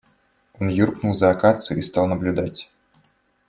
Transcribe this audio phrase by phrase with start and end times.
[0.59, 2.67] Он юркнул за акацию и стал наблюдать.